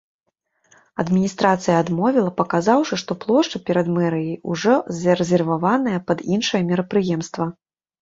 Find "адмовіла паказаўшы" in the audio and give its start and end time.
1.83-2.99